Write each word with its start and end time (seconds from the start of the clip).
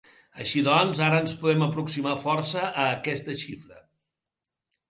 Així 0.43 0.61
doncs, 0.67 1.01
ara 1.07 1.19
ens 1.25 1.35
podem 1.43 1.65
aproximar 1.67 2.15
força 2.25 2.65
a 2.71 2.87
aquesta 2.97 3.37
xifra. 3.43 3.81